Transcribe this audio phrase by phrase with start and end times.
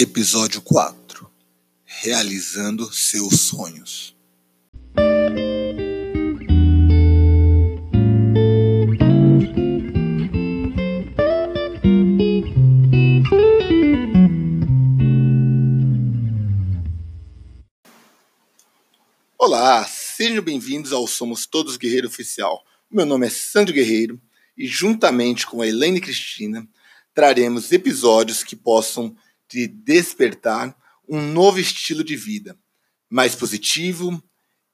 [0.00, 1.28] Episódio 4
[1.84, 4.16] Realizando seus sonhos.
[19.36, 22.64] Olá, sejam bem-vindos ao Somos Todos Guerreiro Oficial.
[22.88, 24.20] Meu nome é Sandro Guerreiro
[24.56, 26.64] e, juntamente com a Helene Cristina,
[27.12, 29.16] traremos episódios que possam
[29.48, 30.76] te despertar
[31.08, 32.56] um novo estilo de vida,
[33.08, 34.22] mais positivo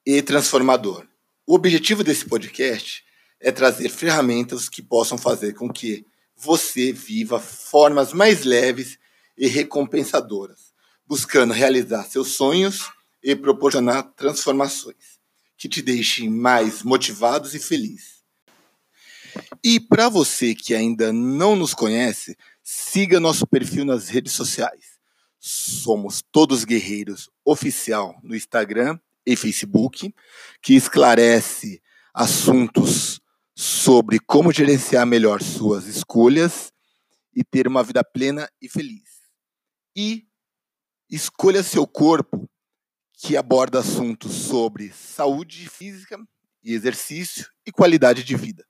[0.05, 1.06] e transformador.
[1.46, 3.05] O objetivo desse podcast
[3.41, 6.05] é trazer ferramentas que possam fazer com que
[6.37, 8.98] você viva formas mais leves
[9.38, 10.73] e recompensadoras,
[11.06, 12.91] buscando realizar seus sonhos
[13.23, 15.15] e proporcionar transformações
[15.56, 18.23] que te deixem mais motivados e felizes.
[19.62, 24.98] E para você que ainda não nos conhece, siga nosso perfil nas redes sociais.
[25.38, 30.15] Somos Todos Guerreiros Oficial no Instagram e Facebook,
[30.62, 31.82] que esclarece
[32.15, 33.21] assuntos
[33.54, 36.73] sobre como gerenciar melhor suas escolhas
[37.37, 39.02] e ter uma vida plena e feliz.
[39.95, 40.26] E
[41.10, 42.49] Escolha Seu Corpo,
[43.12, 46.18] que aborda assuntos sobre saúde física
[46.62, 48.65] e exercício e qualidade de vida.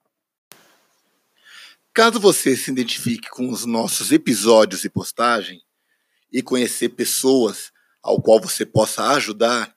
[1.94, 5.62] Caso você se identifique com os nossos episódios e postagem
[6.32, 7.70] e conhecer pessoas
[8.02, 9.72] ao qual você possa ajudar,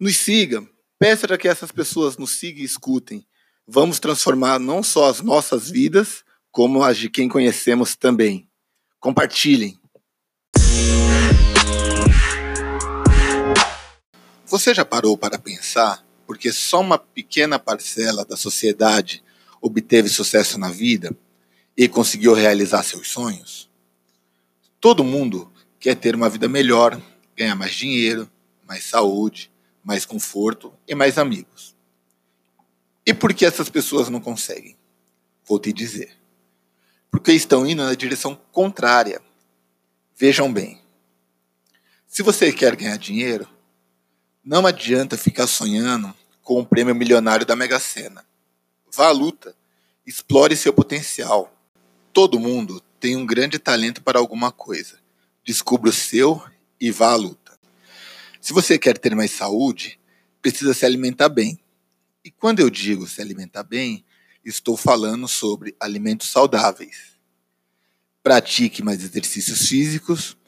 [0.00, 0.68] nos siga.
[0.98, 3.24] Peça para que essas pessoas nos sigam e escutem.
[3.64, 8.50] Vamos transformar não só as nossas vidas, como as de quem conhecemos também.
[8.98, 9.78] Compartilhem.
[14.44, 19.22] Você já parou para pensar porque só uma pequena parcela da sociedade
[19.60, 21.16] obteve sucesso na vida
[21.76, 23.70] e conseguiu realizar seus sonhos?
[24.80, 27.00] Todo mundo quer ter uma vida melhor,
[27.36, 28.30] ganhar mais dinheiro,
[28.66, 29.50] mais saúde,
[29.84, 31.76] mais conforto e mais amigos.
[33.06, 34.76] E por que essas pessoas não conseguem?
[35.46, 36.10] Vou te dizer.
[37.10, 39.22] Porque estão indo na direção contrária.
[40.16, 40.80] Vejam bem.
[42.06, 43.48] Se você quer ganhar dinheiro,
[44.44, 48.24] não adianta ficar sonhando com o prêmio milionário da Mega Sena.
[48.96, 49.54] Vá à luta.
[50.06, 51.54] Explore seu potencial.
[52.14, 54.98] Todo mundo tem um grande talento para alguma coisa.
[55.44, 56.42] Descubra o seu
[56.80, 57.58] e vá à luta.
[58.40, 60.00] Se você quer ter mais saúde,
[60.40, 61.60] precisa se alimentar bem.
[62.24, 64.02] E quando eu digo se alimentar bem,
[64.42, 67.18] estou falando sobre alimentos saudáveis.
[68.22, 70.38] Pratique mais exercícios físicos,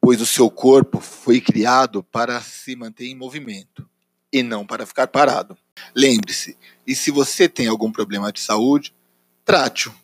[0.00, 3.85] pois o seu corpo foi criado para se manter em movimento
[4.38, 5.56] e não para ficar parado.
[5.94, 8.94] Lembre-se, e se você tem algum problema de saúde,
[9.44, 9.94] trate-o.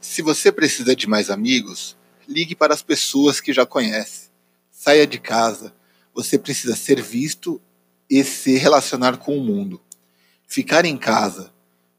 [0.00, 1.96] Se você precisa de mais amigos,
[2.28, 4.28] ligue para as pessoas que já conhece.
[4.70, 5.74] Saia de casa.
[6.14, 7.60] Você precisa ser visto
[8.08, 9.80] e se relacionar com o mundo.
[10.46, 11.52] Ficar em casa,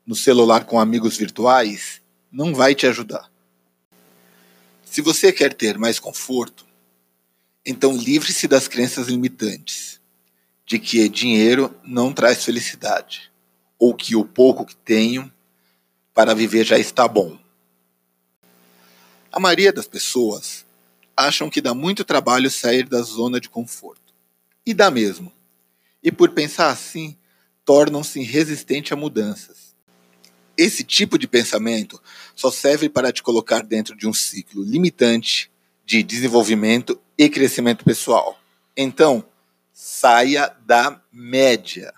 [0.06, 2.02] no celular com amigos virtuais,
[2.32, 3.30] não vai te ajudar.
[4.86, 6.66] Se você quer ter mais conforto,
[7.66, 9.97] então livre-se das crenças limitantes
[10.68, 13.32] de que dinheiro não traz felicidade,
[13.80, 15.32] ou que o pouco que tenho
[16.14, 17.40] para viver já está bom.
[19.32, 20.66] A maioria das pessoas
[21.16, 24.14] acham que dá muito trabalho sair da zona de conforto.
[24.66, 25.32] E dá mesmo.
[26.04, 27.16] E por pensar assim,
[27.64, 29.74] tornam-se resistentes a mudanças.
[30.58, 32.02] Esse tipo de pensamento
[32.36, 35.50] só serve para te colocar dentro de um ciclo limitante
[35.86, 38.38] de desenvolvimento e crescimento pessoal.
[38.76, 39.24] Então,
[39.80, 41.94] saia da média.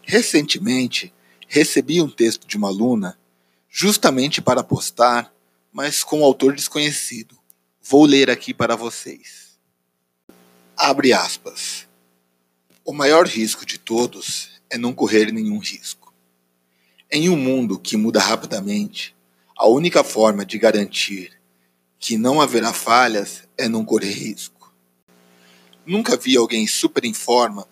[0.00, 1.12] Recentemente,
[1.46, 3.18] recebi um texto de uma aluna
[3.68, 5.30] justamente para postar,
[5.70, 7.38] mas com um autor desconhecido.
[7.82, 9.58] Vou ler aqui para vocês.
[10.74, 11.86] Abre aspas.
[12.86, 16.14] O maior risco de todos é não correr nenhum risco.
[17.10, 19.14] Em um mundo que muda rapidamente,
[19.54, 21.38] a única forma de garantir
[21.98, 24.61] que não haverá falhas é não correr risco.
[25.84, 27.66] Nunca vi alguém super em forma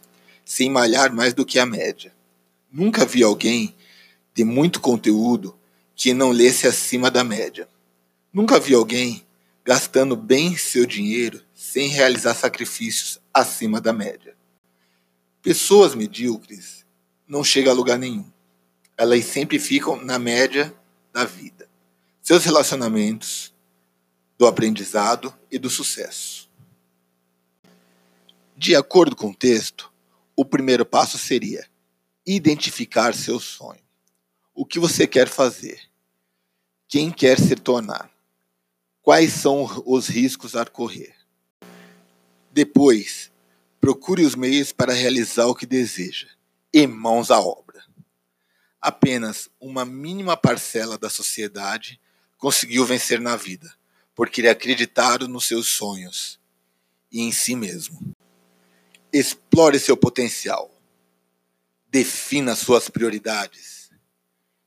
[0.45, 2.13] sem malhar mais do que a média.
[2.73, 3.75] Nunca vi alguém
[4.35, 5.57] de muito conteúdo
[5.95, 7.69] que não lesse acima da média.
[8.33, 9.25] Nunca vi alguém
[9.65, 14.35] gastando bem seu dinheiro sem realizar sacrifícios acima da média.
[15.43, 16.85] Pessoas medíocres
[17.29, 18.29] não chegam a lugar nenhum.
[18.97, 20.75] Elas sempre ficam na média
[21.13, 21.69] da vida.
[22.21, 23.55] Seus relacionamentos,
[24.37, 26.50] do aprendizado e do sucesso.
[28.63, 29.91] De acordo com o texto,
[30.37, 31.67] o primeiro passo seria
[32.27, 33.81] identificar seu sonho.
[34.55, 35.81] O que você quer fazer?
[36.87, 38.11] Quem quer se tornar?
[39.01, 41.17] Quais são os riscos a correr?
[42.53, 43.33] Depois,
[43.81, 46.29] procure os meios para realizar o que deseja,
[46.71, 47.83] e mãos à obra.
[48.79, 51.99] Apenas uma mínima parcela da sociedade
[52.37, 53.75] conseguiu vencer na vida,
[54.15, 56.39] porque acreditaram nos seus sonhos
[57.11, 58.15] e em si mesmo.
[59.13, 60.71] Explore seu potencial.
[61.91, 63.91] Defina suas prioridades.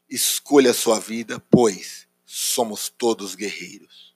[0.10, 4.13] Escolha sua vida, pois somos todos guerreiros.